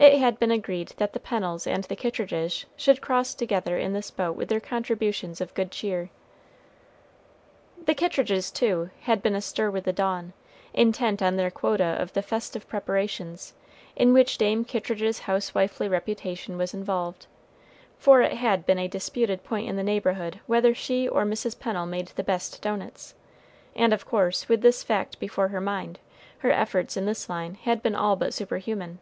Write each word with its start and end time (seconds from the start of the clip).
It 0.00 0.20
had 0.20 0.38
been 0.38 0.52
agreed 0.52 0.90
that 0.98 1.12
the 1.12 1.18
Pennels 1.18 1.66
and 1.66 1.82
the 1.82 1.96
Kittridges 1.96 2.66
should 2.76 3.00
cross 3.00 3.34
together 3.34 3.76
in 3.76 3.94
this 3.94 4.12
boat 4.12 4.36
with 4.36 4.48
their 4.48 4.60
contributions 4.60 5.40
of 5.40 5.52
good 5.54 5.72
cheer. 5.72 6.08
The 7.84 7.96
Kittridges, 7.96 8.52
too, 8.52 8.90
had 9.02 9.22
been 9.22 9.34
astir 9.34 9.72
with 9.72 9.84
the 9.84 9.92
dawn, 9.92 10.34
intent 10.72 11.20
on 11.20 11.34
their 11.34 11.50
quota 11.50 11.96
of 12.00 12.12
the 12.12 12.22
festive 12.22 12.68
preparations, 12.68 13.54
in 13.96 14.12
which 14.12 14.38
Dame 14.38 14.64
Kittridge's 14.64 15.20
housewifely 15.20 15.88
reputation 15.88 16.56
was 16.56 16.72
involved, 16.72 17.26
for 17.98 18.22
it 18.22 18.34
had 18.34 18.64
been 18.64 18.78
a 18.78 18.86
disputed 18.86 19.42
point 19.42 19.68
in 19.68 19.74
the 19.76 19.82
neighborhood 19.82 20.38
whether 20.46 20.74
she 20.76 21.08
or 21.08 21.24
Mrs. 21.24 21.58
Pennel 21.58 21.86
made 21.86 22.06
the 22.08 22.22
best 22.24 22.62
doughnuts; 22.62 23.14
and 23.74 23.92
of 23.92 24.06
course, 24.06 24.48
with 24.48 24.60
this 24.60 24.84
fact 24.84 25.18
before 25.18 25.48
her 25.48 25.60
mind, 25.60 25.98
her 26.38 26.52
efforts 26.52 26.96
in 26.96 27.04
this 27.04 27.28
line 27.28 27.54
had 27.56 27.82
been 27.82 27.96
all 27.96 28.14
but 28.14 28.32
superhuman. 28.32 29.00